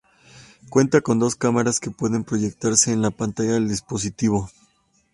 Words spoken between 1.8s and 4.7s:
pueden proyectarse en la pantalla del dispositivo.